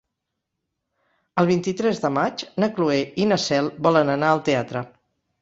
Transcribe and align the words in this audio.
El 1.41 1.49
vint-i-tres 1.49 2.01
de 2.05 2.11
maig 2.15 2.45
na 2.65 2.71
Cloè 2.79 2.97
i 3.25 3.29
na 3.33 3.39
Cel 3.45 3.71
volen 3.91 4.13
anar 4.17 4.33
al 4.35 4.45
teatre. 4.51 4.85